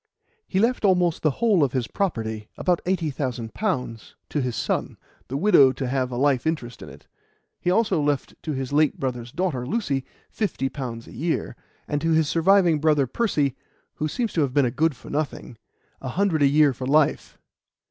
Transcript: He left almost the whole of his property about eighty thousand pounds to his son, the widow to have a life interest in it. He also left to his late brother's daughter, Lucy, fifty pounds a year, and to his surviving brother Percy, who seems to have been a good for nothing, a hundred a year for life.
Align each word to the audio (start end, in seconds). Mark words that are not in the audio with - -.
He 0.47 0.57
left 0.57 0.83
almost 0.83 1.21
the 1.21 1.29
whole 1.29 1.63
of 1.63 1.73
his 1.73 1.85
property 1.85 2.47
about 2.57 2.81
eighty 2.87 3.11
thousand 3.11 3.53
pounds 3.53 4.15
to 4.29 4.41
his 4.41 4.55
son, 4.55 4.97
the 5.27 5.37
widow 5.37 5.71
to 5.73 5.87
have 5.87 6.09
a 6.09 6.17
life 6.17 6.47
interest 6.47 6.81
in 6.81 6.89
it. 6.89 7.05
He 7.59 7.69
also 7.69 8.01
left 8.01 8.33
to 8.41 8.53
his 8.53 8.73
late 8.73 8.99
brother's 8.99 9.31
daughter, 9.31 9.63
Lucy, 9.63 10.03
fifty 10.31 10.69
pounds 10.69 11.05
a 11.05 11.13
year, 11.13 11.55
and 11.87 12.01
to 12.01 12.13
his 12.13 12.27
surviving 12.27 12.79
brother 12.79 13.05
Percy, 13.05 13.55
who 13.97 14.07
seems 14.07 14.33
to 14.33 14.41
have 14.41 14.55
been 14.55 14.65
a 14.65 14.71
good 14.71 14.95
for 14.95 15.11
nothing, 15.11 15.55
a 16.01 16.09
hundred 16.09 16.41
a 16.41 16.47
year 16.47 16.73
for 16.73 16.87
life. 16.87 17.37